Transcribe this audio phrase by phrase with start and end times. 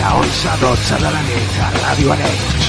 [0.00, 2.68] De 11 a 12 de la nit a Ràdio Arenys.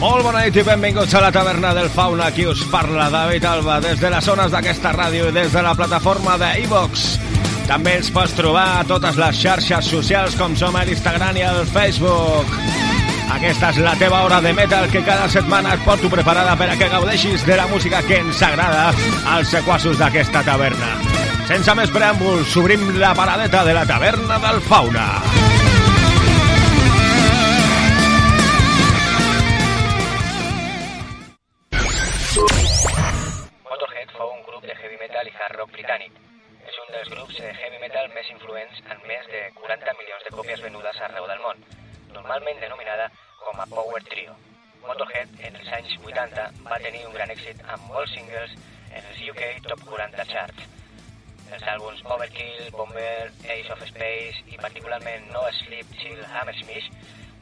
[0.00, 2.30] Molt bona nit i benvinguts a la taverna del Fauna.
[2.32, 5.76] Aquí us parla David Alba des de les zones d'aquesta ràdio i des de la
[5.76, 6.54] plataforma de.
[7.68, 11.64] També ens pots trobar a totes les xarxes socials com som a l'Instagram i al
[11.70, 12.52] Facebook.
[13.34, 16.78] Aquesta és la teva hora de metal que cada setmana et porto preparada per a
[16.78, 18.90] que gaudeixis de la música que ens agrada
[19.36, 20.94] als sequassos d'aquesta taverna.
[21.48, 25.08] Sense més preàmbuls, obrim la paradeta de la taverna del Fauna.
[25.20, 25.73] Motorhead
[47.94, 48.50] molts singles
[48.90, 50.60] en els UK Top 40 Charts.
[51.54, 53.24] Els àlbums Overkill, Bomber,
[53.56, 56.88] Ace of Space i particularment No Sleep Till Hammersmith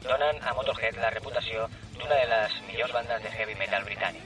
[0.03, 1.57] donen a Motorhead la reputació
[1.95, 4.25] d'una de les millors bandes de heavy metal britànic.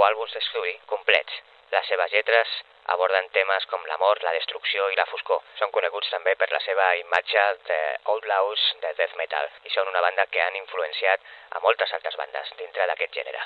[0.00, 1.32] Nou àlbums d'estudi complets.
[1.70, 2.52] Les seves lletres
[2.94, 5.42] aborden temes com l'amor, la destrucció i la foscor.
[5.60, 7.80] Són coneguts també per la seva imatge de
[8.14, 11.20] outlaws de death metal i són una banda que han influenciat
[11.52, 13.44] a moltes altres bandes dintre d'aquest gènere.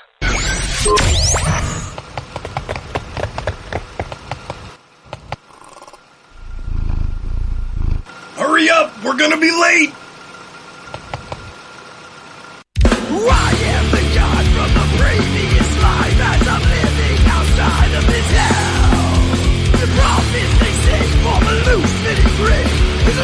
[8.39, 8.95] Hurry up!
[9.03, 9.93] We're gonna be late!
[13.27, 13.74] I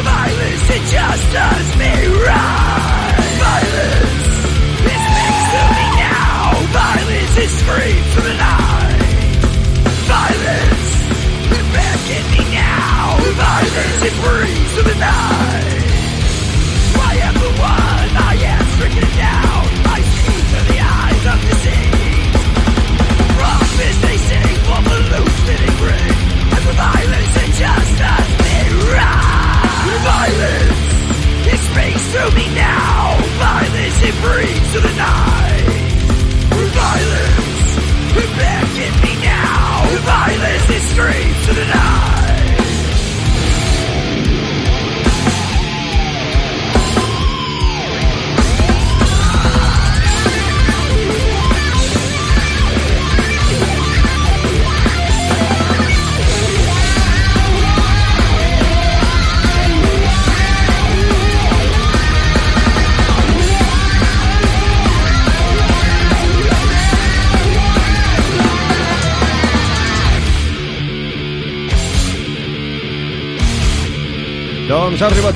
[0.03, 1.93] violence it just does me
[2.25, 3.21] right.
[3.41, 4.21] Violence
[4.85, 6.57] is next to me now.
[6.75, 9.41] Violence is screams from the night.
[10.09, 10.81] Violence
[12.31, 13.17] me now.
[13.35, 15.70] Violence it breathes from the night.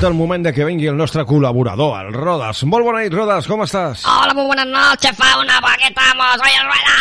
[0.06, 2.62] El moment de que vengui el nostre col·laborador, el Rodas.
[2.70, 4.04] Molt bona nit, Rodas, com estàs?
[4.06, 6.38] Hola, muy buenas noches, fauna, ¿para qué estamos?
[6.38, 6.96] Soy el Rueda.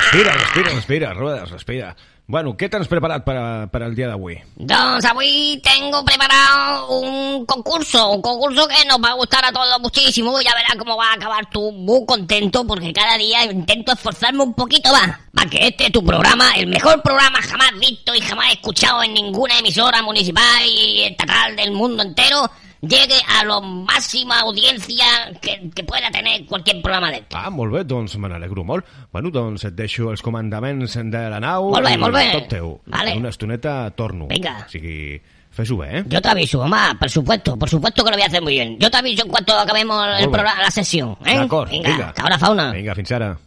[0.00, 1.96] Respira, respira, respira, Rodas, respira.
[2.26, 4.36] Bueno, què tens preparat per, a, per al dia d'avui?
[4.54, 9.80] Doncs avui tengo preparado un concurso, un concurso que nos va a gustar a todos
[9.80, 10.40] muchísimo.
[10.40, 14.54] Ya verás cómo va a acabar tú muy contento porque cada día intento esforzarme un
[14.54, 19.02] poquito más para que este tu programa, el mejor programa jamás visto y jamás escuchado
[19.02, 22.48] en ninguna emisora municipal y estatal del mundo entero,
[22.82, 25.04] llegue a la máxima audiencia
[25.40, 27.36] que, que pueda tener cualquier programa de esto.
[27.38, 28.84] Ah, molt bé, doncs me n'alegro molt.
[29.12, 31.70] Bueno, doncs et deixo els comandaments de la nau.
[31.70, 32.26] Molt bé, molt bé.
[32.32, 32.74] Tot teu.
[32.86, 33.12] Vale.
[33.12, 34.26] En una estoneta torno.
[34.28, 34.64] Vinga.
[34.66, 35.20] O sigui,
[35.52, 36.04] fes-ho bé, eh?
[36.08, 38.76] Yo te aviso, mamá, por supuesto, por supuesto que lo voy a hacer muy bien.
[38.80, 41.36] Yo te aviso en cuanto acabemos el programa, la sesión, ¿eh?
[41.38, 42.08] D'acord, Venga, vinga.
[42.08, 42.72] hasta ahora, fauna.
[42.72, 43.38] Vinga, fins ara.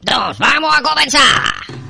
[0.00, 1.87] Dos, vamos a comenzar.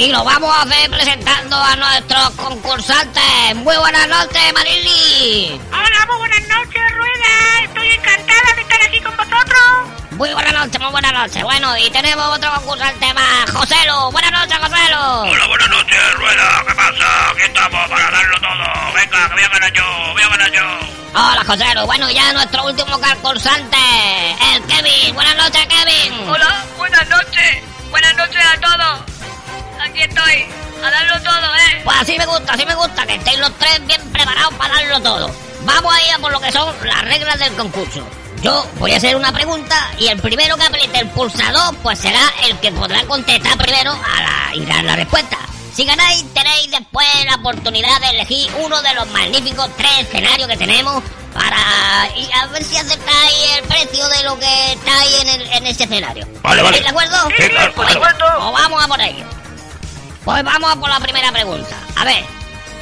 [0.00, 3.54] Y lo vamos a hacer presentando a nuestros concursantes.
[3.56, 5.60] Muy buenas noches, Marili.
[5.70, 7.64] Hola, muy buenas noches, Rueda.
[7.64, 9.60] Estoy encantada de estar aquí con vosotros.
[10.12, 11.42] Muy buenas noches, muy buenas noches.
[11.42, 14.10] Bueno, y tenemos otro concursante más, Joselo.
[14.10, 15.20] Buenas noches, Joselo.
[15.20, 16.64] Hola, buenas noches, Rueda.
[16.66, 17.30] ¿Qué pasa?
[17.32, 18.94] Aquí estamos para darlo todo.
[18.94, 20.62] Venga, que voy a ganar yo, voy a ganar yo.
[21.12, 21.84] Hola, Joselo.
[21.84, 23.76] Bueno, ya nuestro último concursante,
[24.54, 25.14] el Kevin.
[25.14, 26.26] Buenas noches, Kevin.
[26.26, 27.62] Hola, buenas noches.
[27.90, 29.09] Buenas noches a todos.
[29.90, 30.46] Aquí estoy,
[30.84, 31.80] a darlo todo, ¿eh?
[31.84, 35.00] Pues así me gusta, así me gusta, que estéis los tres bien preparados para darlo
[35.00, 35.30] todo.
[35.62, 38.06] Vamos a ir a por lo que son las reglas del concurso.
[38.42, 42.20] Yo voy a hacer una pregunta y el primero que apriete el pulsador, pues será
[42.44, 45.36] el que podrá contestar primero a la, y dar la respuesta.
[45.74, 50.56] Si ganáis, tenéis después la oportunidad de elegir uno de los magníficos tres escenarios que
[50.56, 51.02] tenemos
[51.34, 55.52] para y a ver si aceptáis el precio de lo que está ahí en, el-
[55.52, 56.26] en ese escenario.
[56.42, 56.78] Vale, vale.
[56.78, 57.28] ¿Estáis de acuerdo?
[57.36, 58.24] Sí, claro, por Pues- supuesto.
[58.38, 59.24] Pues vamos a por ello.
[60.24, 61.76] Pues vamos por la primera pregunta.
[61.96, 62.24] A ver,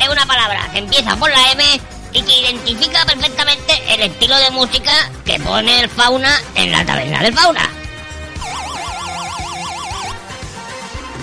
[0.00, 1.80] es una palabra que empieza por la M
[2.12, 4.92] y que identifica perfectamente el estilo de música
[5.24, 7.68] que pone el fauna en la taberna del fauna.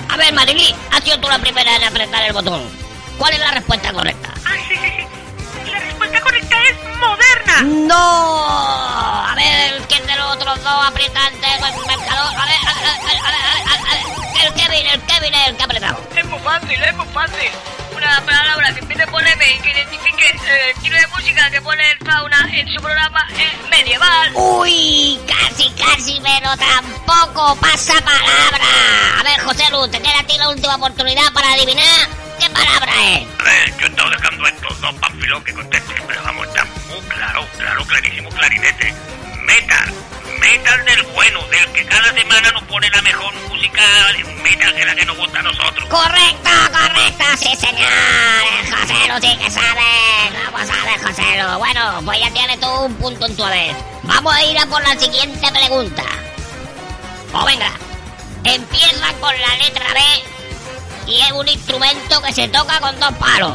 [0.10, 2.62] A ver, Marily, has sido tú la primera en apretar el botón.
[3.18, 4.34] ¿Cuál es la respuesta correcta?
[5.76, 7.62] La respuesta correcta es moderna.
[7.64, 9.28] ¡No!
[9.28, 12.34] A ver, ¿quién de los otros dos aprietantes el marcador?
[12.34, 14.46] A ver, a ver, a ver, a ver, a ver, a ver.
[14.46, 16.00] El Kevin, el Kevin es el que ha apretado.
[16.16, 17.52] Es muy fácil, es muy fácil.
[17.94, 21.92] Una palabra que empiece por M y que identifique el estilo de música que pone
[21.92, 24.32] el fauna en su programa es medieval.
[24.34, 29.20] Uy, casi, casi, pero tampoco pasa palabra.
[29.20, 32.92] A ver, José Luz, te queda a ti la última oportunidad para adivinar qué palabra
[32.96, 33.78] es.
[33.78, 37.86] Yo he estado dejando estos dos panfilón que contesten, pero vamos, está muy claro, claro,
[37.86, 38.94] clarísimo, clarinete.
[39.44, 39.94] Metal,
[40.40, 43.82] metal del bueno, del que cada semana nos pone la mejor música
[44.44, 45.86] metal que la que nos gusta a nosotros.
[45.90, 47.92] Correcto, correcto, sí señor.
[48.72, 49.82] José Lu sí que sabe.
[50.52, 51.58] Vamos a ver, José Lu.
[51.60, 53.76] Bueno, pues ya tienes tú un punto en tu vez.
[54.04, 56.04] Vamos a ir a por la siguiente pregunta.
[57.32, 57.72] Pues venga,
[58.44, 60.35] empieza con la letra B
[61.08, 63.54] y es un instrumento que se toca con dos palos.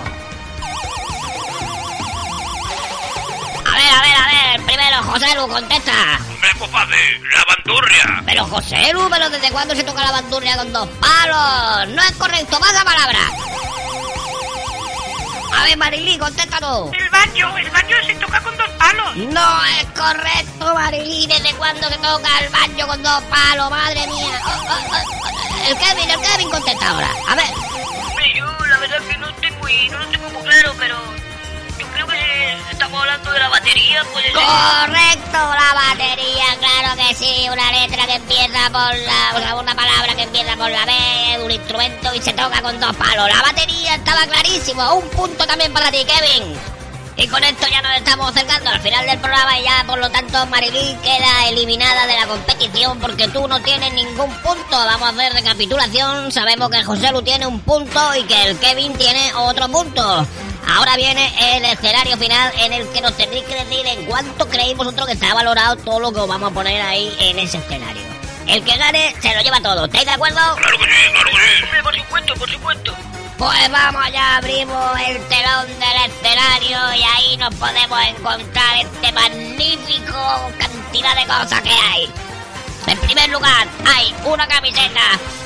[3.65, 5.93] A ver, a ver, a ver, primero José Lu, contesta.
[6.29, 8.23] Hombre, fácil, la bandurria.
[8.27, 11.89] Pero José Lu, pero ¿desde cuándo se toca la bandurria con dos palos?
[11.89, 13.21] No es correcto, más la palabra.
[15.53, 16.93] A ver, Marilí, contéstanos.
[16.93, 19.17] El baño, el baño se toca con dos palos.
[19.17, 21.27] No es correcto, Marilí.
[21.27, 23.71] ¿Desde cuándo se toca el baño con dos palos?
[23.71, 24.41] Madre mía.
[24.47, 25.69] Oh, oh, oh.
[25.69, 27.11] El Kevin, el Kevin contesta ahora.
[27.29, 27.47] A ver.
[28.07, 30.97] Hombre, yo la verdad es que no estoy muy, no lo tengo muy claro, pero
[32.71, 34.25] estamos hablando de la batería, pues...
[34.33, 37.49] Correcto, la batería, claro que sí.
[37.51, 39.55] Una letra que empieza por la.
[39.55, 42.95] O una palabra que empieza por la B, un instrumento y se toca con dos
[42.97, 43.29] palos.
[43.29, 44.95] La batería estaba clarísimo.
[44.95, 46.55] Un punto también para ti, Kevin.
[47.17, 50.09] Y con esto ya nos estamos acercando al final del programa y ya por lo
[50.09, 54.71] tanto Marilí queda eliminada de la competición porque tú no tienes ningún punto.
[54.71, 56.33] Vamos a hacer recapitulación.
[56.33, 60.27] Sabemos que José Lu tiene un punto y que el Kevin tiene otro punto.
[60.69, 64.77] Ahora viene el escenario final en el que nos tendréis que decir en cuánto creéis
[64.77, 68.03] vosotros que está valorado todo lo que os vamos a poner ahí en ese escenario.
[68.47, 69.85] El que gane se lo lleva todo.
[69.85, 70.41] ¿Estáis de acuerdo?
[70.57, 71.65] Claro que sí, claro que sí.
[71.65, 72.97] Hombre, por supuesto, por supuesto.
[73.39, 80.53] Pues vamos, ya abrimos el telón del escenario y ahí nos podemos encontrar este magnífico
[80.59, 82.11] cantidad de cosas que hay.
[82.87, 85.01] En primer lugar, hay una camiseta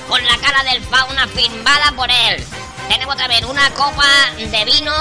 [0.09, 2.44] con la cara del fauna firmada por él.
[2.88, 4.93] Tenemos también una copa de vino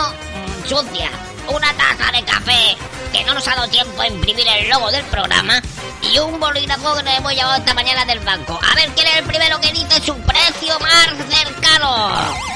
[0.66, 1.10] sucia,
[1.48, 2.78] una taza de café
[3.12, 5.62] que no nos ha dado tiempo a imprimir el logo del programa
[6.02, 8.60] y un bolígrafo que nos hemos llevado esta mañana del banco.
[8.62, 12.53] A ver quién es el primero que dice su precio más cercano.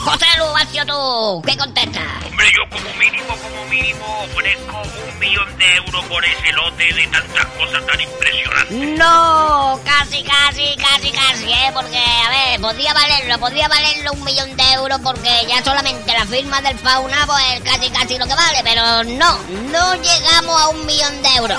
[0.00, 1.42] José Lu, has sido tú.
[1.46, 2.02] ¿Qué contestas?
[2.26, 7.06] Hombre, yo como mínimo, como mínimo ofrezco un millón de euros por ese lote de
[7.08, 8.98] tantas cosas tan impresionantes.
[8.98, 11.70] No, casi, casi, casi, casi, ¿eh?
[11.74, 16.24] Porque, a ver, podría valerlo, podría valerlo un millón de euros porque ya solamente la
[16.24, 19.38] firma del fauna, pues casi, casi lo que vale, pero no,
[19.70, 21.58] no llegamos a un millón de euros.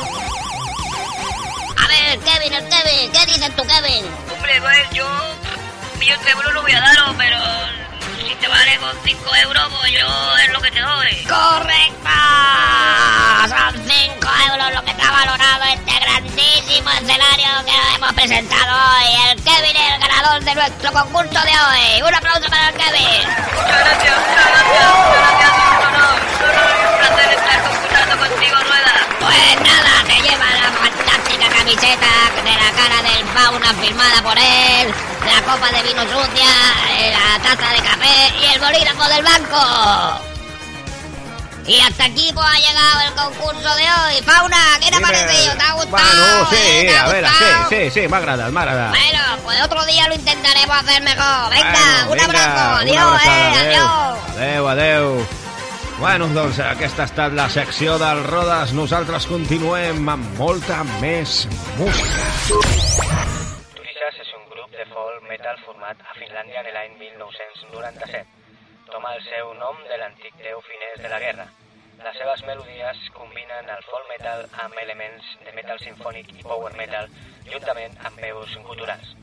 [1.78, 4.06] A ver, Kevin, el Kevin, ¿qué dices tú, Kevin?
[4.34, 5.06] Hombre, pues yo
[5.94, 7.38] un millón de euros no voy a daros, pero
[8.28, 11.26] si te vale con 5 euros, pues yo es lo que te doy.
[11.28, 12.10] ¡Correcto!
[13.48, 19.32] Son 5 euros lo que está valorado este grandísimo escenario que hemos presentado hoy.
[19.32, 22.02] El Kevin es el ganador de nuestro concurso de hoy.
[22.02, 23.28] Un aplauso para el Kevin.
[23.56, 28.18] Muchas gracias, muchas gracias, muchas gracias, un honor, un honor y un placer estar concursando
[28.18, 28.94] contigo, Rueda.
[29.20, 31.11] Pues nada, te lleva la fantástica
[31.76, 34.94] camiseta de la cara del fauna firmada por él,
[35.26, 36.50] la copa de vino sucia,
[37.00, 40.22] eh, la taza de café y el bolígrafo del banco.
[41.66, 44.22] Y hasta aquí pues ha llegado el concurso de hoy.
[44.26, 45.56] Fauna, ¿qué te ha parecido?
[45.56, 45.90] ¿Te ha gustado?
[45.92, 46.86] Bueno, sí, eh?
[46.90, 47.70] ¿Te ha a ver, gustado?
[47.70, 48.90] sí, sí, sí, me agrada, me agrada.
[48.90, 51.50] Bueno, pues otro día lo intentaremos hacer mejor.
[51.52, 52.76] Venga, Bueno, un abrazo.
[52.82, 53.54] Adiós, eh.
[53.60, 54.20] Adiós.
[54.36, 55.28] Adéu, adéu.
[56.02, 58.72] Bueno, doncs aquesta ha estat la secció del Rodes.
[58.74, 61.44] Nosaltres continuem amb molta més
[61.78, 62.24] música.
[63.76, 68.24] Turisas és un grup de folk metal format a Finlàndia en l'any 1997.
[68.88, 71.46] Toma el seu nom de l'antic déu finès de la guerra.
[72.02, 77.14] Les seves melodies combinen el folk metal amb elements de metal sinfònic i power metal,
[77.46, 79.14] juntament amb veus guturals.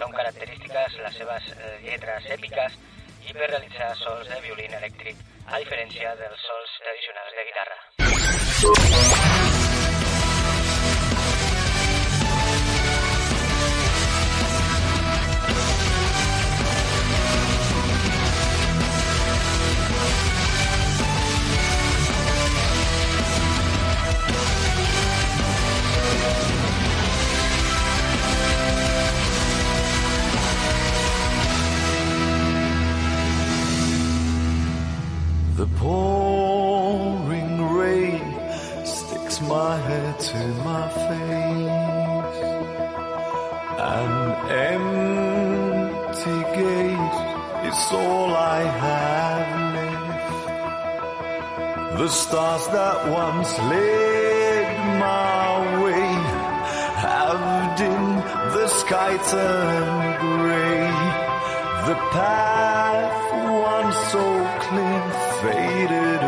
[0.00, 2.80] Són característiques les seves eh, lletres èpiques
[3.28, 5.20] i per realitzar sols de violín elèctric,
[5.52, 9.33] a diferència dels sols tradicionals de guitarra.
[35.64, 38.24] The pouring rain
[38.84, 42.40] sticks my head to my face.
[43.96, 44.12] An
[44.68, 47.18] empty gate
[47.70, 50.48] is all I have left.
[51.98, 54.66] The stars that once led
[55.00, 55.48] my
[55.82, 56.12] way
[57.06, 57.42] have
[57.78, 60.92] dimmed, the sky turned gray.
[61.88, 63.32] The path
[63.72, 64.24] once so
[64.68, 66.23] clear faded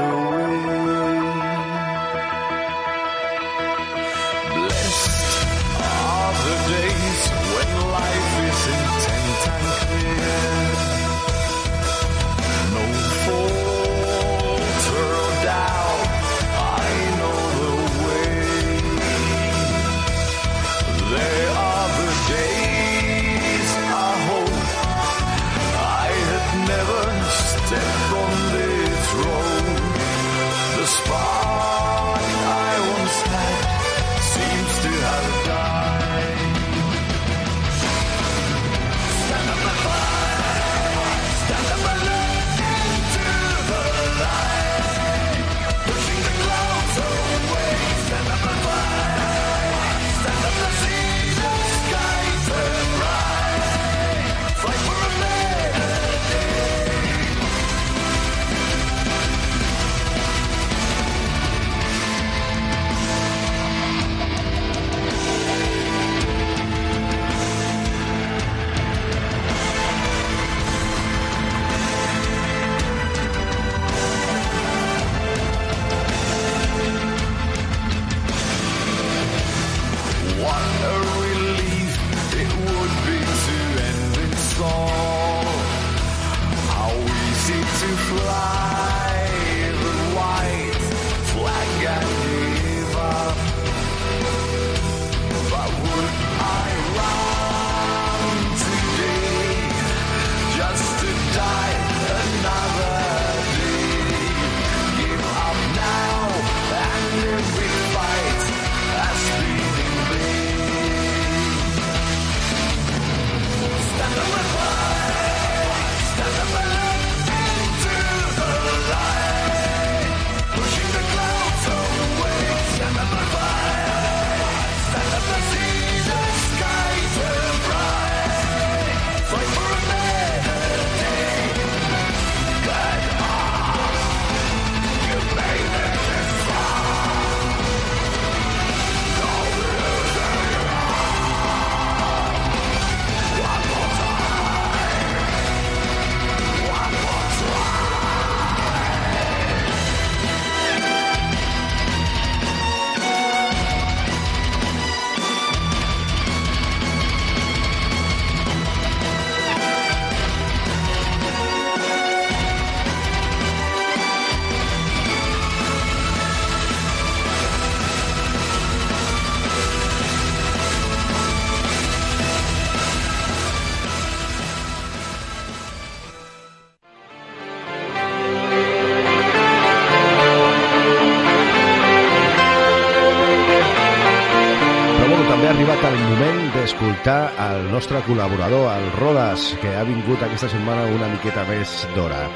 [187.06, 192.26] d'escoltar el nostre col·laborador, el Rodas, que ha vingut aquesta setmana una miqueta més d'hora.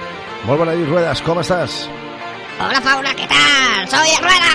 [0.47, 1.89] Molt bona nit, Ruedas, com estàs?
[2.61, 3.89] Hola Fauna, ¿qué tal?
[3.89, 4.53] Soy el Rueda.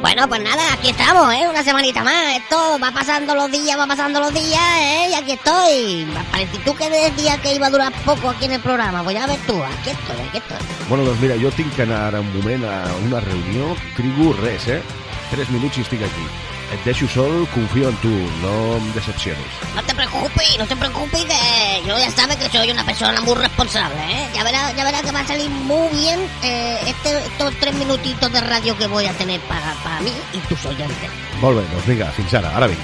[0.00, 1.48] Bueno, pues nada, aquí estamos, ¿eh?
[1.48, 2.36] Una semanita más.
[2.36, 5.08] Esto va pasando los días, va pasando los días, ¿eh?
[5.10, 6.06] Y aquí estoy.
[6.30, 9.02] Parece tú que decías que iba a durar poco aquí en el programa.
[9.02, 10.58] Pues ya ves tú, aquí estoy, aquí estoy.
[10.88, 14.68] Bueno, doncs mira, jo tinc que anar ara un moment a una reunió, trigo res,
[14.68, 14.82] eh?
[15.30, 16.30] Tres minuts i estic aquí.
[16.70, 18.10] Et deixo sol, confio en tu,
[18.42, 19.46] no em decepciones.
[19.74, 23.34] No te preocupes, no te preocupes, que yo ya sabes que soy una persona muy
[23.34, 24.28] responsable, ¿eh?
[24.34, 28.32] Ya verás, ya verás que va a salir muy bien eh, este, estos tres minutitos
[28.32, 31.10] de radio que voy a tener para, para mí y tus oyentes.
[31.40, 32.78] Molt bé, doncs vinga, fins ara, ara vinc.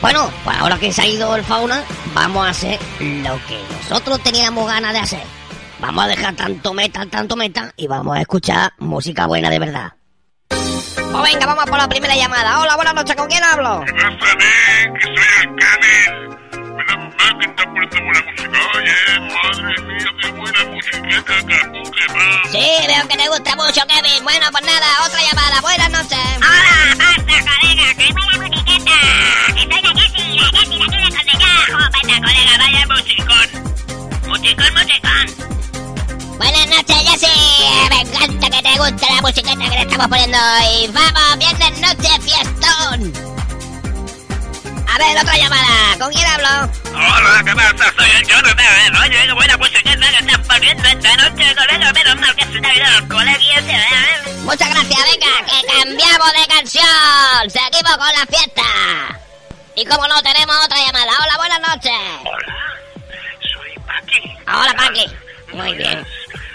[0.00, 1.82] Bueno, pues ahora que se ha ido el fauna,
[2.14, 5.22] vamos a hacer lo que nosotros teníamos ganas de hacer.
[5.80, 9.92] Vamos a dejar tanto meta, tanto meta y vamos a escuchar música buena de verdad.
[11.12, 12.58] Pues venga, vamos por la primera llamada.
[12.60, 13.84] Hola, buenas noches, ¿con quién hablo?
[13.84, 16.38] Rafael, que soy el Camel.
[16.74, 18.58] Menos mal que está poniendo buena música.
[18.74, 22.42] Oye, madre mía, qué buena musiqueta, que va.
[22.50, 24.24] Sí, veo que te gusta mucho, Kevin.
[24.24, 25.60] Bueno, pues nada, otra llamada.
[25.60, 26.18] Buenas noches.
[26.38, 28.96] Hola, basta, colega, que buena musiqueta.
[29.54, 31.52] Que soy la Jessie, la Jessie, la que le conté ya.
[31.72, 33.48] Oh, basta, colega, vaya musicón.
[34.28, 35.26] Musicón, musicón.
[36.42, 37.88] Buenas noches, Jessy.
[37.88, 40.88] Me encanta que te guste la musiqueta que le estamos poniendo hoy.
[40.88, 43.12] Vamos, viernes noche, fiestón.
[44.88, 45.96] A ver, otra llamada.
[46.00, 46.68] ¿Con quién hablo?
[46.94, 47.94] Hola, ¿qué pasa?
[47.96, 48.96] Soy el Jonathan.
[49.02, 51.92] Oye, qué buena musiqueta que estás poniendo esta noche, colega.
[51.92, 54.38] Menos mal que es Navidad los colegios, ¿eh?
[54.42, 57.50] Muchas gracias, venga, que cambiamos de canción.
[57.50, 58.62] Seguimos con la fiesta.
[59.76, 61.12] Y como no, tenemos otra llamada.
[61.22, 61.92] Hola, buenas noches.
[62.24, 62.74] Hola,
[63.40, 64.36] soy Paqui.
[64.48, 65.06] Hola, Paqui.
[65.52, 66.06] Muy bien,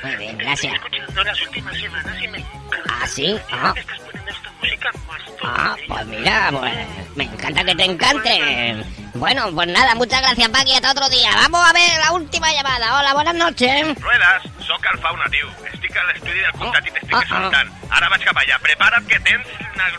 [0.04, 0.74] muy bien, gracias.
[0.74, 2.78] escuchando las últimas semanas y me encanta.
[2.90, 3.40] ¿Ah, sí?
[3.52, 6.74] Ah, que estás poniendo esta música más ah, pues mira, pues
[7.16, 8.86] me encanta que te encante.
[9.16, 10.74] Bueno, pues nada, muchas gracias, Paqui.
[10.74, 11.32] Hasta otro día.
[11.36, 13.00] Vamos a ver la última llamada.
[13.00, 14.00] Hola, buenas noches.
[14.00, 15.48] Ruedas, soc el Fauna, tio.
[15.74, 17.24] Estic a l'estudi del comtat i t'estic Ah, ah.
[17.26, 17.72] escoltant.
[17.90, 18.60] Ara vaig cap allà.
[18.62, 19.90] Prepara't que tens una...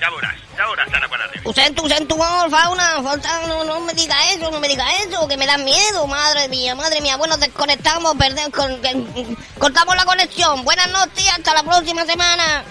[0.00, 0.40] Ja veuràs,
[1.82, 3.02] ho sento molt, fauna.
[3.02, 6.06] Falta, no, me diga eso, no me diga eso, que me da miedo.
[6.06, 7.16] Madre mía, madre mía.
[7.16, 8.14] Bueno, desconectamos,
[8.82, 10.64] que- cortamos la conexión.
[10.64, 12.64] Buenas noches, hasta la próxima semana.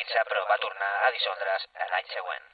[0.00, 2.44] franquitza però va tornar a dissoldre's l'any següent.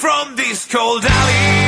[0.00, 1.59] from this cold alley.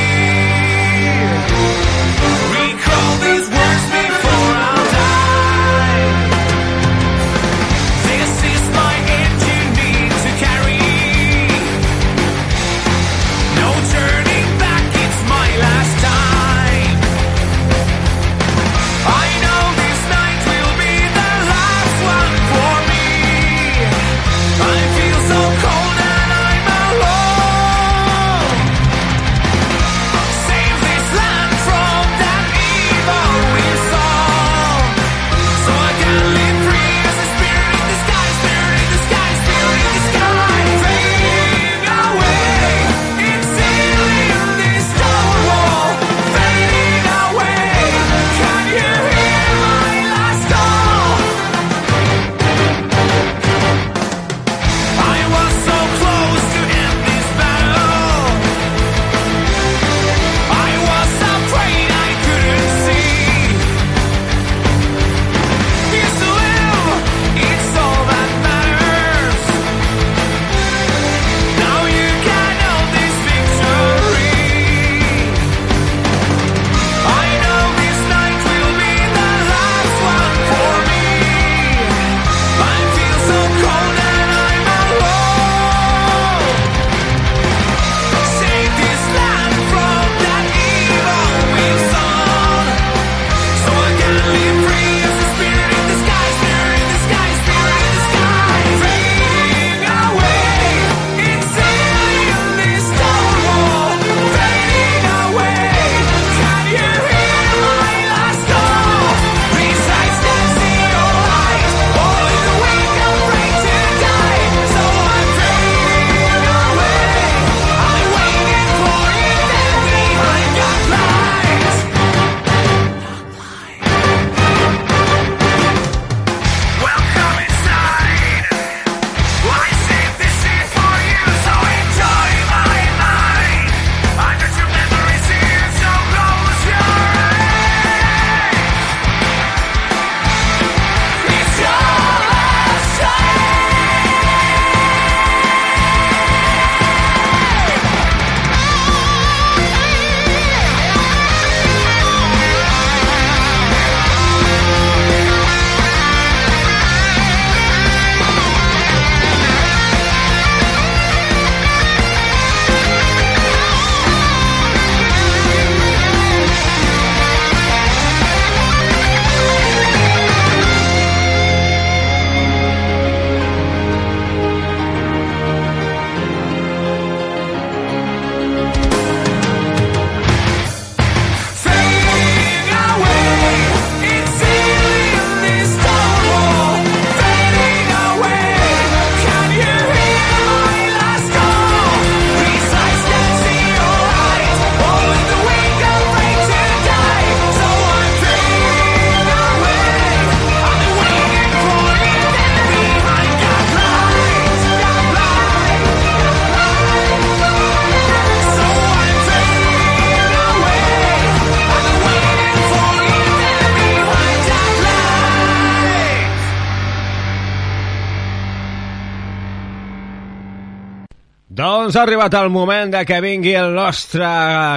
[221.93, 224.25] Doncs ha arribat el moment de que vingui el nostre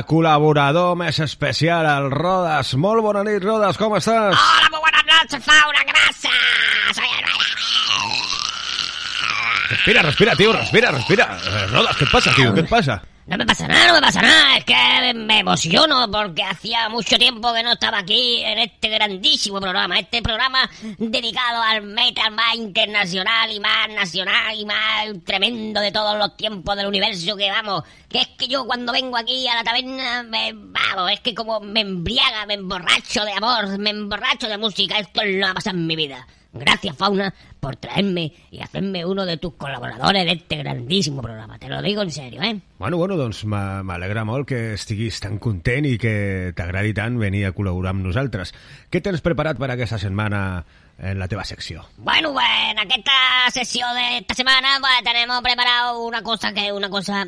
[0.04, 2.74] col·laborador més especial, el Rodas.
[2.76, 4.36] Molt bona nit, Rodas, com estàs?
[4.36, 7.00] Hola, molt bona nit, Faura, gràcies.
[7.00, 7.08] Soy
[9.70, 11.30] Respira, respira, tio, respira, respira.
[11.40, 12.52] Eh, Rodas, què et passa, tio?
[12.52, 13.00] Què et passa?
[13.86, 14.56] no me pasa nada.
[14.56, 19.60] Es que me emociono porque hacía mucho tiempo que no estaba aquí en este grandísimo
[19.60, 19.98] programa.
[19.98, 20.68] Este programa
[20.98, 26.76] dedicado al metal más internacional y más nacional y más tremendo de todos los tiempos
[26.76, 27.84] del universo que vamos.
[28.08, 31.12] Que es que yo cuando vengo aquí a la taberna me vamos.
[31.12, 34.98] Es que como me embriaga, me emborracho de amor, me emborracho de música.
[34.98, 36.26] Esto es lo que ha pasado en mi vida.
[36.58, 41.58] Gracias, Fauna, por traerme y hacerme uno de tus colaboradores de este grandísimo programa.
[41.58, 42.58] Te lo digo en serio, ¿eh?
[42.78, 47.46] Bueno, bueno, doncs m'a- m'alegra molt que estiguis tan content i que t'agradi tant venir
[47.46, 48.52] a col·laborar amb nosaltres.
[48.90, 50.64] Què tens preparat per aquesta setmana
[50.98, 51.84] en la teva secció?
[51.98, 56.88] Bueno, pues en esta sesión de esta semana pues tenemos preparado una cosa que una
[56.90, 57.26] cosa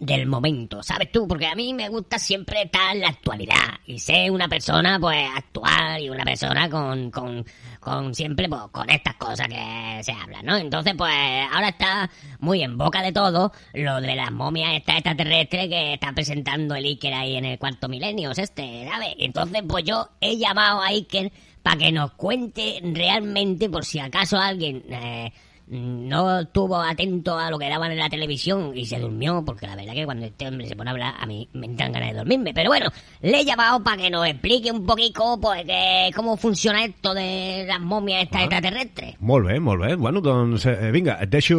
[0.00, 1.28] del momento, ¿sabes tú?
[1.28, 5.28] Porque a mí me gusta siempre estar en la actualidad y ser una persona pues
[5.36, 7.44] actual y una persona con, con,
[7.78, 10.56] con siempre pues con estas cosas que se hablan, ¿no?
[10.56, 11.12] Entonces pues
[11.52, 16.12] ahora está muy en boca de todo lo de las momias esta extraterrestres que está
[16.14, 19.14] presentando el Iker ahí en el cuarto milenio, este, ¿sabes?
[19.18, 21.30] Entonces pues yo he llamado a Iker
[21.62, 25.30] para que nos cuente realmente por si acaso alguien eh,
[25.70, 29.76] no estuvo atento a lo que daban en la televisión y se durmió, porque la
[29.76, 32.18] verdad que cuando este hombre se pone a hablar, a mí me entran ganas de
[32.18, 32.52] dormirme.
[32.52, 36.84] Pero bueno, le he llamado para que nos explique un poquito pues, que, cómo funciona
[36.84, 39.14] esto de las momias estas extraterrestres.
[39.20, 39.94] Molt bé, molt bé.
[39.94, 41.58] Bueno, doncs eh, vinga, et deixo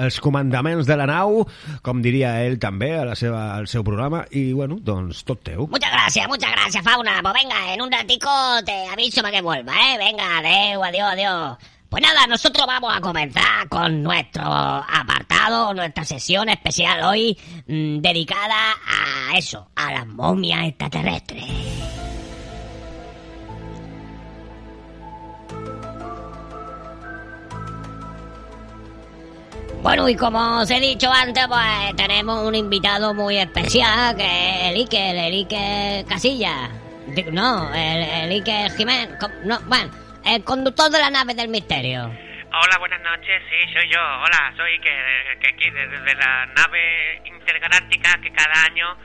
[0.00, 1.42] els comandaments de la nau,
[1.84, 5.66] com diria ell també a la seva, al seu programa, i bueno, doncs tot teu.
[5.68, 7.20] Muchas gracias, muchas gracias, Fauna.
[7.20, 8.30] Pues venga, en un ratico
[8.64, 9.98] te aviso para que vuelva, ¿eh?
[9.98, 11.79] Venga, adeu, adiós, adiós.
[11.90, 18.76] Pues nada, nosotros vamos a comenzar con nuestro apartado, nuestra sesión especial hoy mm, dedicada
[18.86, 21.44] a eso, a las momias extraterrestres.
[29.82, 34.70] Bueno, y como os he dicho antes, pues tenemos un invitado muy especial, que es
[34.70, 36.70] el Iker, el Iker Casilla.
[37.32, 39.18] No, el, el Iker Jiménez.
[39.44, 39.90] No, bueno,
[40.24, 42.10] el conductor de la nave del misterio.
[42.52, 44.00] Hola, buenas noches, sí, soy yo.
[44.00, 48.96] Hola, soy que, que aquí desde la nave intergaláctica que cada año,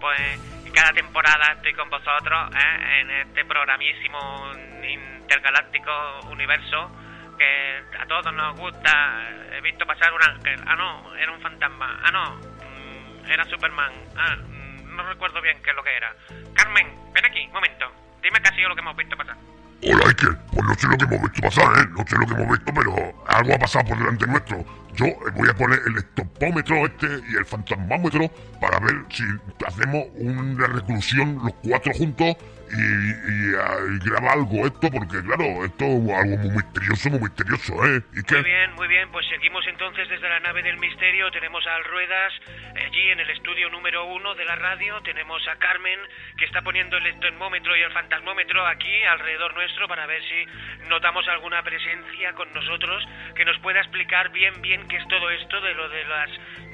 [0.00, 0.38] pues,
[0.72, 3.00] cada temporada estoy con vosotros ¿eh?
[3.00, 5.90] en este programísimo intergaláctico
[6.30, 6.90] universo
[7.38, 9.28] que a todos nos gusta.
[9.52, 10.60] He visto pasar un ángel.
[10.66, 12.00] Ah, no, era un fantasma.
[12.02, 13.92] Ah, no, mm, era Superman.
[14.16, 16.14] Ah, mm, no recuerdo bien qué es lo que era.
[16.54, 17.92] Carmen, ven aquí, un momento.
[18.22, 19.36] Dime qué ha sido lo que hemos visto pasar.
[19.84, 20.38] Hola, Iker.
[20.52, 21.88] Pues no sé lo que hemos visto pasar, ¿eh?
[21.90, 24.64] No sé lo que hemos visto, pero algo ha pasado por delante nuestro.
[24.94, 29.24] Yo voy a poner el estopómetro este y el fantasmómetro para ver si
[29.66, 32.36] hacemos una reclusión los cuatro juntos
[32.72, 37.20] y, y, ah, y graba algo esto, porque claro, esto es algo muy misterioso, muy
[37.20, 38.02] misterioso, ¿eh?
[38.16, 38.40] Iker.
[38.40, 41.30] Muy bien, muy bien, pues seguimos entonces desde la nave del misterio.
[41.30, 42.32] Tenemos a Ruedas
[42.74, 45.00] allí en el estudio número uno de la radio.
[45.02, 45.98] Tenemos a Carmen
[46.38, 51.26] que está poniendo el termómetro y el fantasmómetro aquí alrededor nuestro para ver si notamos
[51.28, 53.04] alguna presencia con nosotros
[53.34, 56.30] que nos pueda explicar bien, bien qué es todo esto de lo de las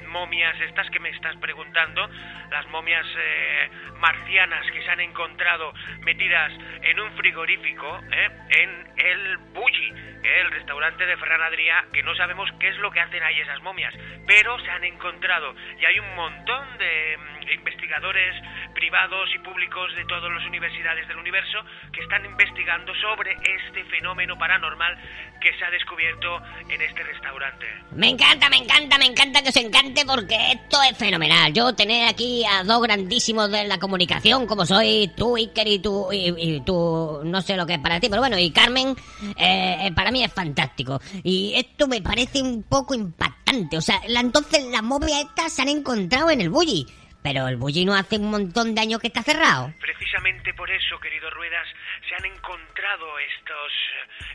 [0.09, 2.09] momias estas que me estás preguntando,
[2.49, 8.29] las momias eh, marcianas que se han encontrado metidas en un frigorífico, ¿eh?
[8.49, 12.99] en el Bulli, el restaurante de Ferran Adrià, que no sabemos qué es lo que
[12.99, 13.93] hacen ahí esas momias,
[14.27, 18.35] pero se han encontrado y hay un montón de mm, investigadores
[18.73, 24.37] privados y públicos de todas las universidades del universo que están investigando sobre este fenómeno
[24.37, 24.97] paranormal
[25.41, 27.65] que se ha descubierto en este restaurante.
[27.91, 31.53] Me encanta, me encanta, me encanta que os encante porque esto es fenomenal.
[31.53, 36.09] Yo tener aquí a dos grandísimos de la comunicación como soy tú, Iker, y tú,
[36.11, 38.95] y, tú, no sé lo que es para ti, pero bueno, y Carmen,
[39.35, 41.01] eh, eh, para mí es fantástico.
[41.23, 43.77] Y esto me parece un poco impactante.
[43.77, 46.85] O sea, la- entonces las momias estas se han encontrado en el Bulli.
[47.21, 49.73] Pero el Bulli no hace un montón de años que está cerrado.
[49.79, 51.67] Precisamente por eso, querido Ruedas,
[52.07, 53.71] se han encontrado estos,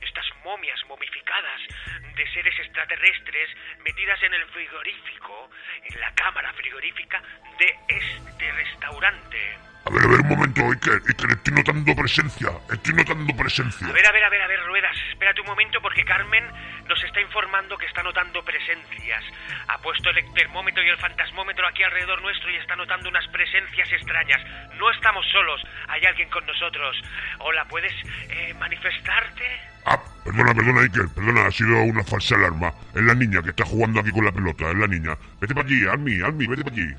[0.03, 1.61] estas momias momificadas
[2.17, 3.49] de seres extraterrestres
[3.85, 5.51] metidas en el frigorífico,
[5.91, 7.23] en la cámara frigorífica
[7.59, 9.74] de este restaurante.
[9.87, 11.03] A ver, a ver, un momento, Iker.
[11.07, 12.49] Iker, estoy notando presencia.
[12.73, 13.87] Estoy notando presencia.
[13.87, 16.45] A ver, a ver, a ver, a ver, Ruedas, espérate un momento porque Carmen
[16.89, 19.25] nos está informando que está notando presencias.
[19.69, 23.93] Ha puesto el termómetro y el fantasmómetro aquí alrededor nuestro y está notando unas presencias
[23.93, 24.41] extrañas.
[24.79, 26.97] No estamos solos, hay alguien con nosotros.
[27.41, 27.93] Hola, ¿puedes
[28.31, 29.61] eh, manifestarte?
[29.85, 31.09] Ah, perdona, perdona, Iker.
[31.15, 32.73] Perdona, ha sido una falsa alarma.
[32.95, 34.71] Es la niña que está jugando aquí con la pelota.
[34.71, 35.17] Es la niña.
[35.41, 36.95] Vete para allí, Almi, Almi, vete para allí.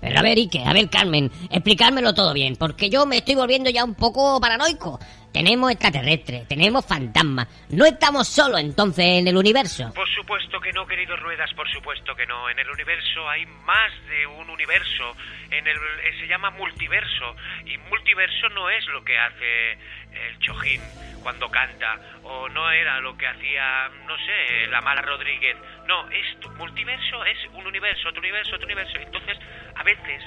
[0.00, 3.70] Pero a ver, Ike, a ver, Carmen, explicármelo todo bien, porque yo me estoy volviendo
[3.70, 4.98] ya un poco paranoico.
[5.32, 7.48] Tenemos extraterrestres, tenemos fantasmas.
[7.68, 9.92] No estamos solos entonces en el universo.
[9.94, 12.48] Por supuesto que no, querido Ruedas, por supuesto que no.
[12.48, 15.14] En el universo hay más de un universo.
[15.50, 19.72] En el eh, se llama multiverso y multiverso no es lo que hace
[20.12, 20.80] el Chojín
[21.22, 25.56] cuando canta o no era lo que hacía, no sé, la mala Rodríguez.
[25.86, 28.96] No, es multiverso es un universo, otro universo, otro universo.
[28.98, 29.38] Entonces,
[29.74, 30.22] a veces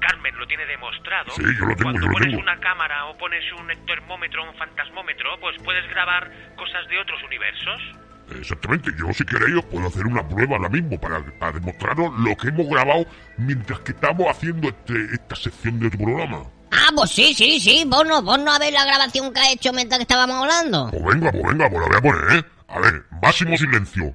[0.00, 1.30] Carmen lo tiene demostrado.
[1.32, 2.42] Sí, yo lo tengo, Cuando yo lo pones tengo.
[2.42, 7.82] una cámara o pones un termómetro un fantasmómetro, pues puedes grabar cosas de otros universos.
[8.38, 12.36] Exactamente, yo si queréis os puedo hacer una prueba ahora mismo para, para demostraros lo
[12.36, 13.06] que hemos grabado
[13.38, 16.42] mientras que estamos haciendo este, esta sección de otro programa.
[16.70, 17.84] Ah, pues sí, sí, sí.
[17.86, 20.88] Vos no, vos no a ver la grabación que ha hecho mientras que estábamos hablando.
[20.90, 22.44] Pues venga, pues venga, pues la voy a poner, ¿eh?
[22.68, 24.14] A ver, máximo silencio.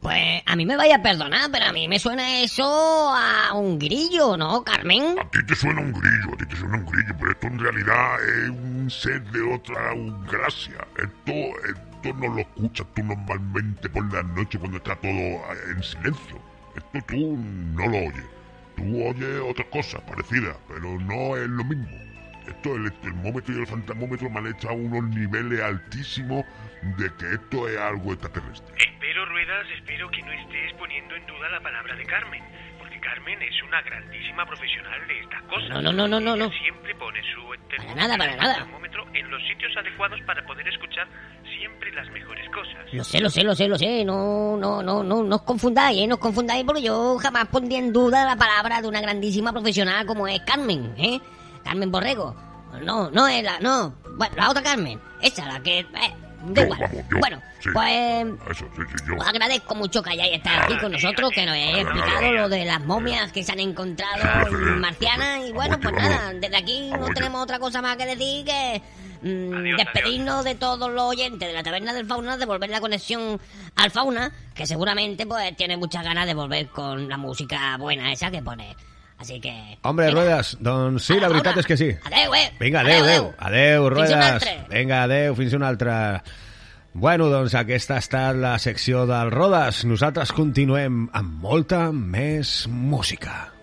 [0.00, 3.78] Pues a mí me vaya a perdonar, pero a mí me suena eso a un
[3.78, 5.18] grillo, ¿no, Carmen?
[5.18, 7.58] A ti te suena un grillo, a ti te suena un grillo, pero esto en
[7.58, 9.94] realidad es un ser de otra
[10.30, 10.86] galaxia.
[10.98, 15.40] Esto, esto no lo escuchas tú normalmente por la noche cuando está todo eh,
[15.74, 16.38] en silencio.
[16.76, 18.26] Esto tú no lo oyes.
[18.76, 22.09] Tú oyes otras cosas parecidas, pero no es lo mismo.
[22.46, 26.44] Esto, el termómetro y el fantasmómetro me han echado unos niveles altísimos
[26.96, 28.74] de que esto es algo extraterrestre.
[28.78, 32.42] Espero, Ruedas, espero que no estés poniendo en duda la palabra de Carmen.
[32.78, 35.68] Porque Carmen es una grandísima profesional de estas cosas.
[35.68, 36.50] No, no, no, no, no, no.
[36.50, 38.54] Siempre pone su termómetro nada, para nada.
[38.56, 41.06] termómetro en los sitios adecuados para poder escuchar
[41.58, 42.92] siempre las mejores cosas.
[42.92, 44.04] Lo sé, lo sé, lo sé, lo sé.
[44.04, 46.06] No, no, no, no, no os confundáis, ¿eh?
[46.06, 50.06] No os confundáis porque yo jamás pondría en duda la palabra de una grandísima profesional
[50.06, 51.20] como es Carmen, ¿eh?
[51.70, 52.34] Carmen Borrego.
[52.82, 53.94] No, no es la, no.
[54.16, 55.00] Bueno, la otra Carmen.
[55.22, 55.78] Esa, la que...
[55.78, 55.86] Eh,
[56.46, 56.80] da Yo, igual.
[56.80, 57.68] vamos, yo, bueno, sí.
[57.72, 58.26] pues...
[58.50, 59.14] Eso, sí, sí, yo.
[59.16, 62.64] Os agradezco mucho que hayáis estado aquí con nosotros, que nos hayáis explicado lo de
[62.64, 67.40] las momias que se han encontrado marcianas y bueno, pues nada, desde aquí no tenemos
[67.40, 68.82] otra cosa más que decir que
[69.22, 73.40] mm, Adiós, despedirnos de todos los oyentes de la taberna del fauna, devolver la conexión
[73.76, 78.28] al fauna, que seguramente pues tiene muchas ganas de volver con la música buena esa
[78.32, 78.74] que pone.
[79.20, 79.52] Así que...
[79.82, 81.90] Hombre, venga, Ruedas, doncs sí, a la veritat és que sí.
[82.08, 82.46] Adeu, eh?
[82.58, 83.26] Vinga, adeu, adeu.
[83.36, 84.48] Adeu, un Ruedas.
[84.72, 85.94] Vinga, adeu, fins una altra.
[86.94, 89.84] Bueno, doncs aquesta ha estat la secció del Rodes.
[89.84, 93.59] Nosaltres continuem amb molta més música.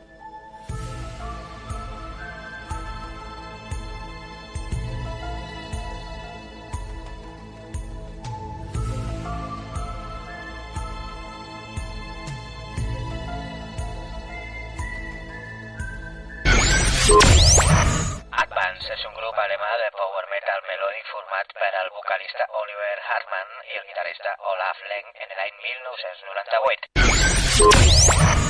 [18.94, 23.76] És un grup alemà de power metal melòdic format per el vocalista Oliver Hartmann i
[23.82, 28.47] el guitarrista Olaf Leng en l'any 1998.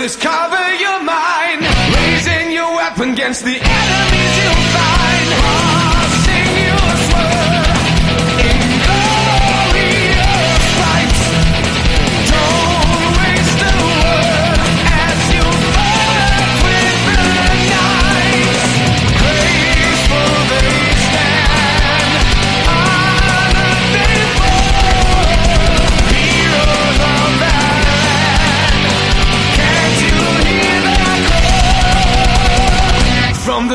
[0.00, 1.60] Discover your mind.
[1.94, 4.99] Raising your weapon against the enemies you find.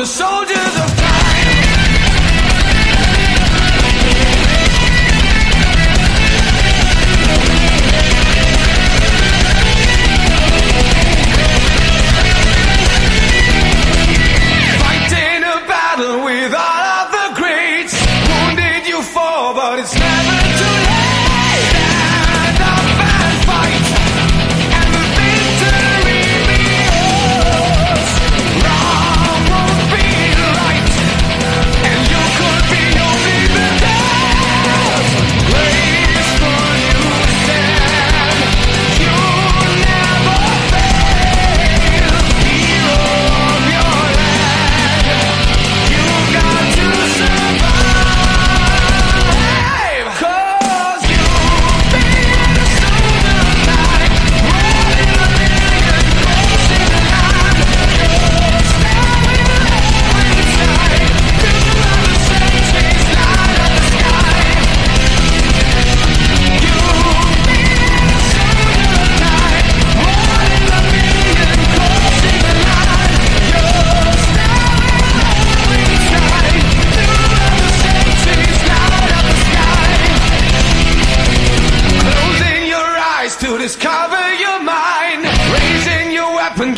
[0.06, 0.35] so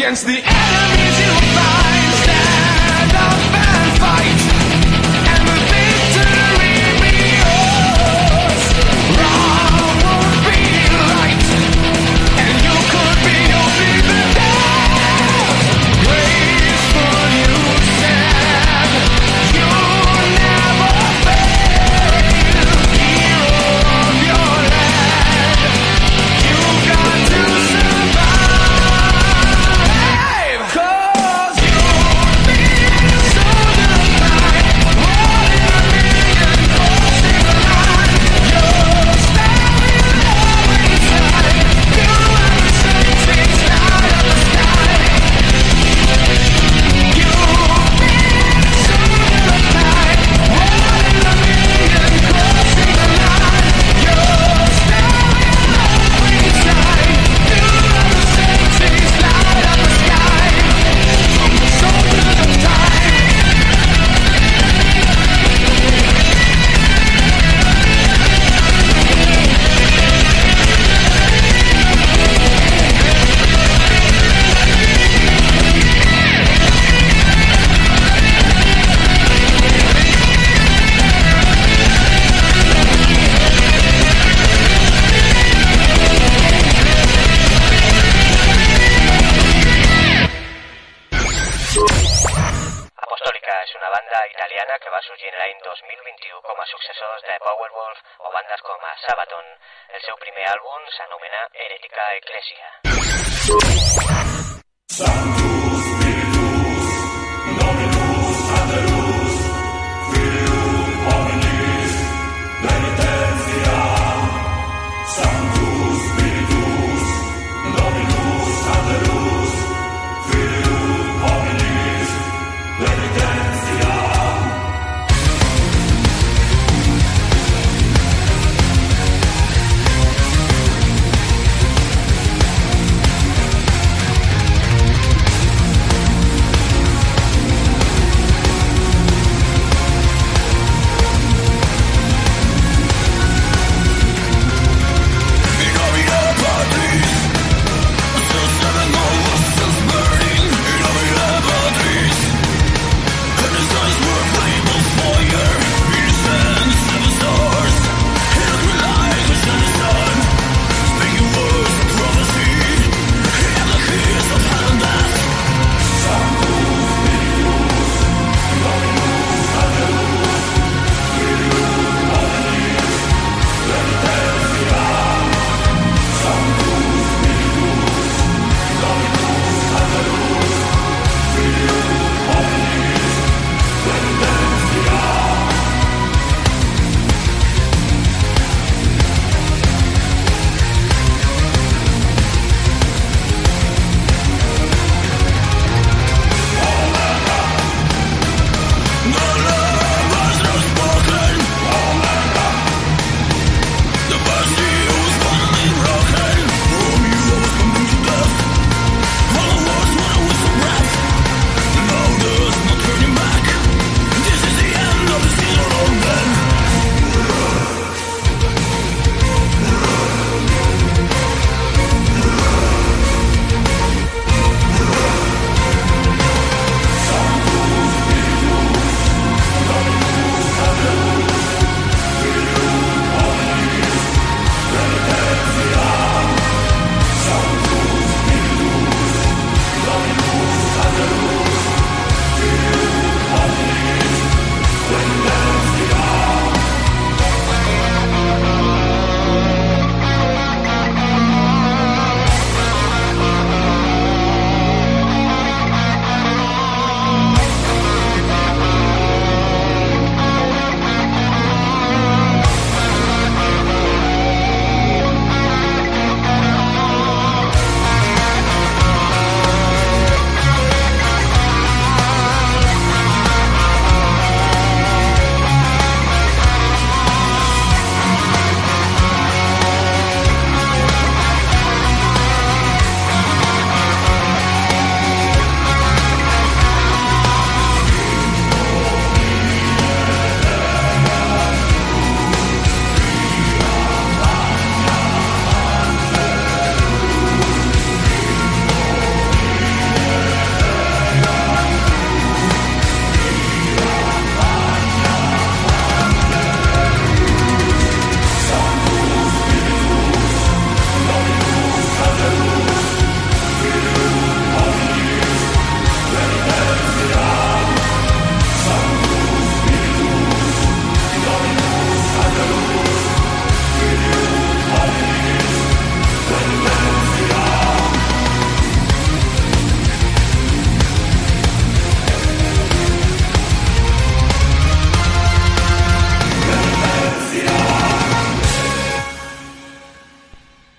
[0.09, 1.88] against the enemies you fight.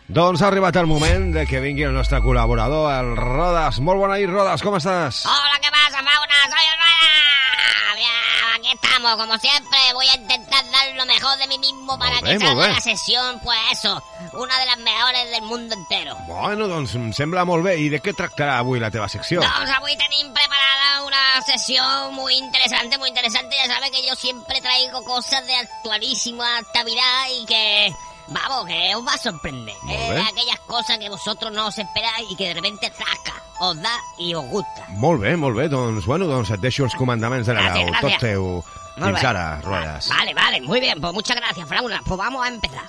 [0.10, 3.78] Doncs ha arribat el moment de que vingui el nostre col·laborador, el Rodas.
[3.86, 5.20] Molt bona nit, Rodas, com estàs?
[5.30, 6.40] Hola, ¿qué pasa, Fauna?
[6.50, 7.94] Soy el Rueda.
[7.94, 9.78] Bien, aquí estamos, como siempre.
[9.94, 12.82] Voy a intentar dar lo mejor de mí mismo para que bé, molt salga la
[12.82, 14.02] sesión, pues eso,
[14.34, 16.18] una de las mejores del mundo entero.
[16.26, 17.78] Bueno, doncs em sembla molt bé.
[17.78, 19.46] I de què tractarà avui la teva secció?
[19.46, 23.56] Doncs avui tenim preparada una sesión muy interesante, muy interesante.
[23.62, 27.94] Ya saben que yo siempre traigo cosas de actualísima actualidad y que,
[28.32, 29.76] vamos, que os va a sorprender.
[29.84, 33.34] Molt Eh, de aquellas cosas que vosotros no os esperáis y que de repente zasca,
[33.60, 34.86] os da y os gusta.
[34.90, 35.68] Molt bé, molt bé.
[35.70, 37.94] Doncs, bueno, doncs et deixo els comandaments de la Gràcies, nau.
[37.94, 38.12] gràcies.
[38.14, 38.64] Tot teu.
[38.98, 39.28] Molt Fins bé.
[39.28, 40.10] ara, Ruedas.
[40.10, 42.02] Vale, vale, muy bien, pues muchas gracias, Frauna.
[42.06, 42.84] Pues vamos a empezar.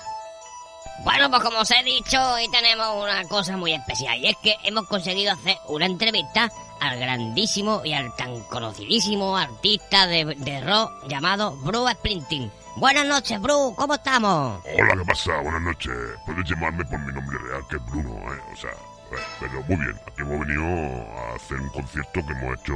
[1.03, 4.55] Bueno, pues como os he dicho, hoy tenemos una cosa muy especial y es que
[4.63, 10.91] hemos conseguido hacer una entrevista al grandísimo y al tan conocidísimo artista de, de rock
[11.07, 12.51] llamado Bruce Springsteen.
[12.77, 14.63] Buenas noches, Bruce, ¿cómo estamos?
[14.65, 15.37] Hola, ¿qué pasa?
[15.41, 15.93] Buenas noches.
[16.25, 18.39] Puedes llamarme por mi nombre real, que es Bruno, ¿eh?
[18.53, 19.99] O sea, eh, pero muy bien.
[20.07, 22.75] Aquí hemos venido a hacer un concierto que hemos hecho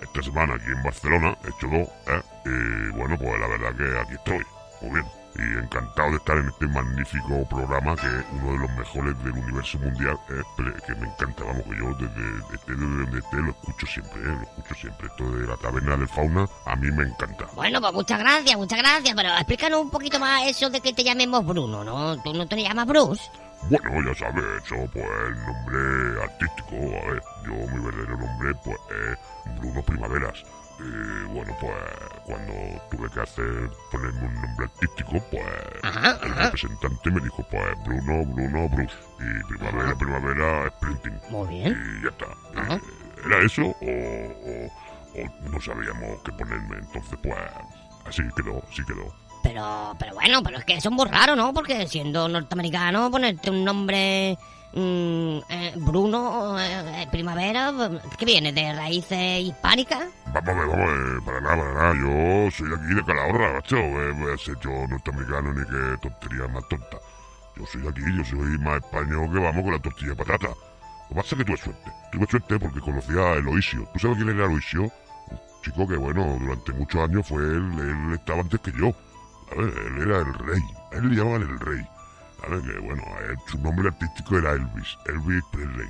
[0.00, 1.36] esta semana aquí en Barcelona.
[1.44, 2.22] He hecho dos, ¿eh?
[2.46, 4.46] Y bueno, pues la verdad que aquí estoy.
[4.80, 5.15] Muy bien.
[5.38, 9.32] Y encantado de estar en este magnífico programa que es uno de los mejores del
[9.32, 10.42] universo mundial, ¿eh?
[10.86, 14.34] Que me encanta, vamos, que yo desde, desde donde esté lo escucho siempre, ¿eh?
[14.34, 15.06] Lo escucho siempre.
[15.08, 17.46] Esto de la taberna del fauna a mí me encanta.
[17.54, 21.04] Bueno, pues muchas gracias, muchas gracias, pero explícanos un poquito más eso de que te
[21.04, 22.16] llamemos Bruno, ¿no?
[22.22, 23.30] ¿Tú no te llamas Bruce?
[23.68, 28.76] Bueno, ya sabes, eso pues el nombre artístico, a ver, yo mi verdadero nombre pues
[28.90, 30.44] es Bruno Primaveras.
[30.78, 31.74] Y bueno, pues
[32.26, 32.52] cuando
[32.90, 35.44] tuve que hacer ponerme un nombre artístico, pues
[35.82, 36.42] Ajá, el ajá.
[36.44, 38.94] representante me dijo pues Bruno, Bruno, Bruce.
[39.18, 39.98] Y Primavera, Ajá.
[39.98, 41.18] Primavera, Sprinting.
[41.30, 41.98] Muy bien.
[41.98, 42.74] Y ya está.
[42.74, 42.80] Eh,
[43.26, 46.76] ¿Era eso o, o- o no sabíamos qué ponerme?
[46.78, 47.36] Entonces pues
[48.06, 49.14] así quedó, así quedó.
[49.42, 51.54] Pero, pero bueno, pero es que eso es muy raro, ¿no?
[51.54, 54.36] Porque siendo norteamericano, ponerte un nombre
[54.74, 57.72] mm, eh, Bruno eh, eh, Primavera,
[58.18, 58.52] ¿qué viene?
[58.52, 60.04] ¿De raíces hispánicas?
[60.32, 61.94] Vamos ver, vamos a ver, para nada, para nada.
[61.94, 63.76] Yo soy de aquí de Calahorra, macho.
[63.76, 66.98] Eh, voy a ser yo norteamericano ni qué tontería más tonta.
[67.56, 70.48] Yo soy de aquí, yo soy más español que vamos con la tortilla de patata.
[70.48, 71.92] Lo que pasa es que tuve suerte.
[72.12, 73.88] Tuve suerte porque conocía a Eloisio.
[73.92, 74.82] ¿Tú sabes quién era Eloisio?
[74.82, 78.92] Un chico que, bueno, durante muchos años fue él, él estaba antes que yo.
[79.56, 80.62] Ver, él era el rey.
[80.92, 81.86] A él le llamaban el rey.
[82.48, 85.88] Ver, que bueno, él- su nombre artístico era Elvis, Elvis Presley.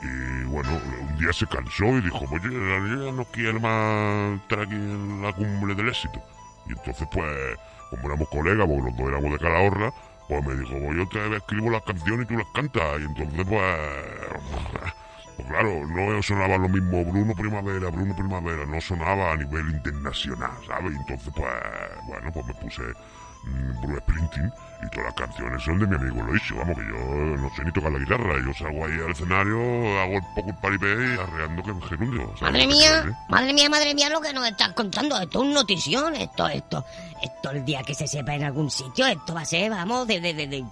[0.00, 0.70] Y bueno,
[1.00, 5.32] un día se cansó y dijo, oye, ya no quiero más estar aquí en la
[5.32, 6.22] cumbre del éxito.
[6.66, 7.58] Y entonces, pues,
[7.90, 9.92] como éramos colegas, porque los dos éramos de Calahorra,
[10.28, 13.00] pues me dijo, pues yo te escribo las canciones y tú las cantas.
[13.00, 13.76] Y entonces, pues,
[15.36, 20.52] pues claro, no sonaba lo mismo Bruno Primavera, Bruno Primavera, no sonaba a nivel internacional,
[20.66, 20.92] ¿sabes?
[20.92, 21.52] Y entonces, pues,
[22.06, 24.52] bueno, pues me puse mm, Bruce Springsteen
[24.82, 26.96] y todas las canciones son de mi amigo Loisio, vamos, que yo
[27.36, 29.58] no sé ni tocar la guitarra, yo salgo ahí al escenario,
[30.00, 32.22] hago el poco el paripé y arreando que en gerundio.
[32.38, 35.20] ¿sabes Madre mía, madre mía, madre mía, lo que nos estás contando.
[35.20, 36.84] Esto es un notición, esto, esto,
[37.22, 40.20] esto el día que se sepa en algún sitio, esto va a ser, vamos, de,
[40.20, 40.64] de, de, de,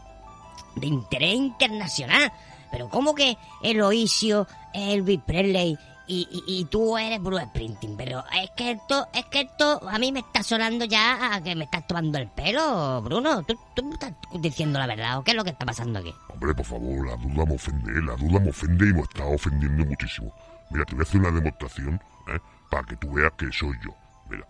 [0.77, 2.33] de interés internacional.
[2.71, 7.97] Pero ¿cómo que Eloisio, Elvis Presley y, y, y tú eres Bruce Springsteen?
[7.97, 11.55] Pero es que esto, es que esto a mí me está sonando ya a que
[11.55, 13.43] me estás tomando el pelo, Bruno.
[13.45, 16.15] ¿Tú, tú me estás diciendo la verdad o qué es lo que está pasando aquí?
[16.29, 19.85] Hombre, por favor, la duda me ofende, la duda me ofende y me está ofendiendo
[19.85, 20.33] muchísimo.
[20.71, 21.95] Mira, te voy a hacer una demostración,
[22.29, 22.39] ¿eh?
[22.71, 23.95] Para que tú veas que soy yo.
[24.29, 24.47] Mira.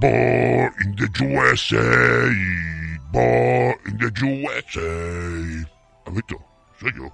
[0.00, 1.78] Born in the USA,
[3.12, 5.70] born in the USA.
[6.06, 6.36] ¿Has visto?
[6.80, 7.12] Soy yo.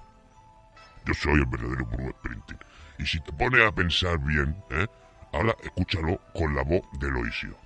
[1.05, 2.59] Yo soy el verdadero Bruno Springsteen.
[3.01, 4.85] Y si te pones a pensar bien, ¿eh?
[5.33, 7.57] Ahora escúchalo con la voz de Loisio.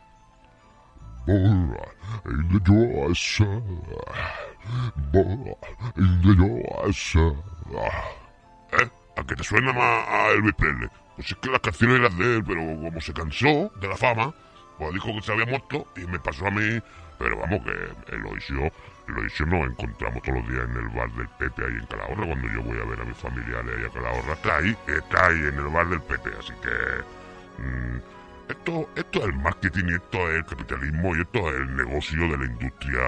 [8.71, 8.89] ¿Eh?
[9.17, 10.87] ¿A que te suena más a Elvis Presley?
[11.15, 14.33] Pues es que las canciones eran de él, pero como se cansó de la fama,
[14.77, 16.79] pues dijo que se había muerto y me pasó a mí.
[17.19, 18.71] Pero vamos, que Eloisio,
[19.07, 22.25] Eloisio nos encontramos todos los días en el bar del Pepe ahí en Calahorra.
[22.25, 25.39] Cuando yo voy a ver a mis familiares ahí a Calahorra, está ahí, está ahí
[25.39, 26.31] en el bar del Pepe.
[26.39, 27.61] Así que.
[27.61, 28.15] mm,
[28.49, 32.21] esto, esto es el marketing, y esto es el capitalismo y esto es el negocio
[32.29, 33.01] de la industria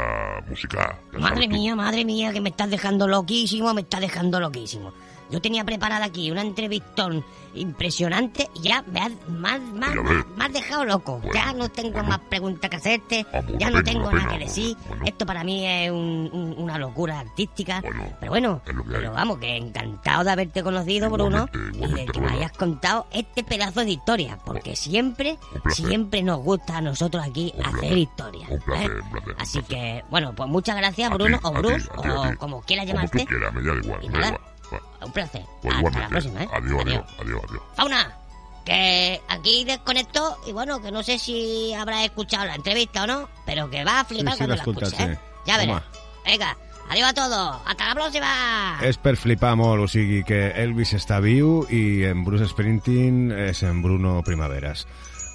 [0.50, 0.95] musical.
[1.20, 4.93] Madre mía, madre mía, que me estás dejando loquísimo, me estás dejando loquísimo.
[5.30, 7.23] Yo tenía preparada aquí una entrevistón
[7.53, 9.93] impresionante y ya me has, más, más,
[10.38, 11.17] me has dejado loco.
[11.19, 12.09] Bueno, ya no tengo bueno.
[12.09, 14.78] más preguntas que hacerte, Vamos, ya una no tengo nada que decir.
[14.88, 15.03] bueno.
[15.05, 17.82] Esto para mí es un- un- una locura artística.
[18.19, 22.32] Pero bueno, pero vamos, que encantado de haberte conocido, Bruno, Igualmente, y de que me
[22.32, 25.86] hayas contado este pedazo de historia, porque siempre, placer.
[25.88, 27.97] siempre nos gusta a nosotros aquí Un hacer placer.
[27.97, 28.47] historia.
[28.49, 28.93] Un placer, ¿eh?
[29.03, 29.63] un placer, un Así placer.
[29.78, 33.19] que, bueno, pues muchas gracias, ti, Bruno, o Bruce, ti, o como quieras Como llamarte.
[33.19, 34.28] tú quieras, me da igual, Y me da nada.
[34.38, 34.57] igual.
[34.72, 35.43] Bueno, Un placer.
[35.61, 35.99] Pues Hasta igualmente.
[35.99, 36.49] la próxima, ¿eh?
[36.53, 37.63] Adiós, adiós, adiós, adiós.
[37.76, 38.18] Fauna,
[38.65, 43.30] que aquí desconecto y bueno, que no sé si habrás escuchado la entrevista o no,
[43.45, 45.20] pero que va a flipar Sí, sí, cuando la escuches, ¿eh?
[45.45, 45.61] Ya.
[45.61, 45.82] Home.
[46.26, 46.57] Venga,
[46.89, 47.61] adiós a todos.
[47.65, 48.80] Hasta la próxima.
[48.84, 53.63] És per flipar molt, o sigui que Elvis està viu i en Bruce Springsteen és
[53.63, 54.84] en Bruno Primaveras.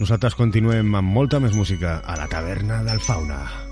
[0.01, 3.72] Nosaltres continuem amb molta més música a la taverna del Fauna.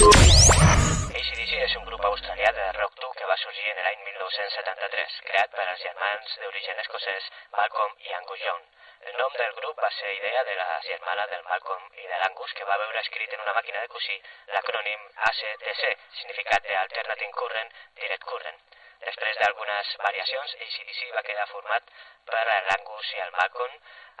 [0.00, 5.52] ACDC és un grup australià de rock dur que va sorgir en l'any 1973, creat
[5.56, 7.26] per els germans d'origen escocès
[7.58, 8.64] Malcolm i Angus Young.
[9.10, 12.56] El nom del grup va ser idea de la germana del Malcolm i de l'Angus
[12.56, 14.16] que va veure escrit en una màquina de cosir
[14.54, 15.84] l'acrònim ACDC,
[16.22, 18.79] significat d'Alternating Current, Direct Current.
[19.04, 21.82] Després d'algunes variacions, ACDC va quedar format
[22.30, 23.74] per l'Angus i el Malcolm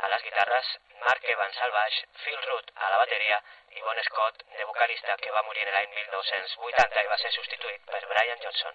[0.04, 0.66] a les guitarres,
[1.04, 3.38] Mark Evans al baix, Phil Root a la bateria
[3.76, 8.02] i Bon Scott de vocalista que va morir l'any 1980 i va ser substituït per
[8.14, 8.74] Brian Johnson.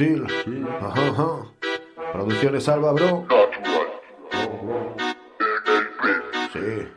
[0.00, 1.28] Ajá, ajá.
[2.14, 3.26] Producciones Alba, bro.
[6.54, 6.88] Sí.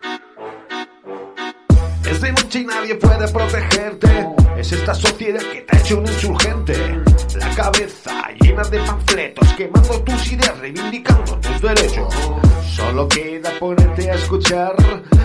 [2.10, 4.08] Es de noche y nadie puede protegerte.
[4.58, 6.78] Es esta sociedad que te ha hecho un insurgente.
[7.36, 12.14] La cabeza llena de panfletos, quemando tus ideas, reivindicando tus derechos.
[12.74, 14.78] Solo queda ponerte a escuchar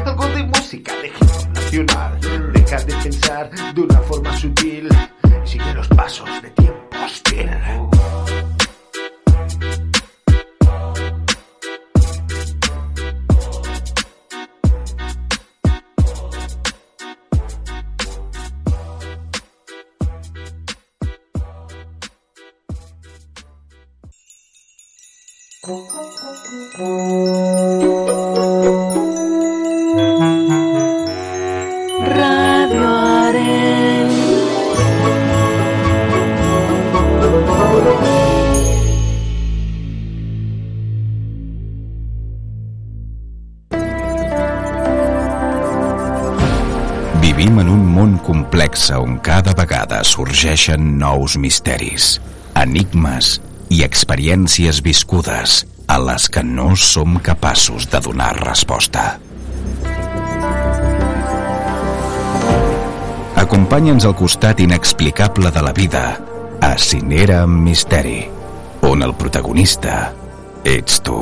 [0.05, 2.18] algo de música de hip nacional.
[2.53, 4.89] Deja de pensar de una forma sutil.
[5.45, 6.78] Sigue los pasos de tiempo
[7.09, 7.88] still.
[50.39, 52.20] Sorgeixen nous misteris,
[52.55, 53.41] enigmes
[53.74, 59.16] i experiències viscudes a les que no som capaços de donar resposta.
[63.43, 66.05] Acompanya'ns al costat inexplicable de la vida
[66.62, 68.20] a Cinera amb Misteri,
[68.86, 70.12] on el protagonista
[70.62, 71.18] ets tu.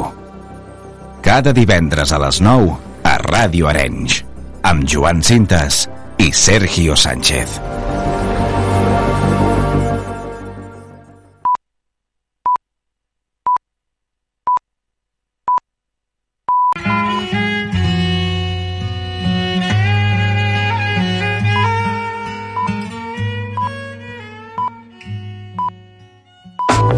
[1.25, 4.21] Cada divendres a les 9 a Ràdio Arenys,
[4.61, 5.87] amb Joan Cintes
[6.21, 7.76] i Sergio Sánchez.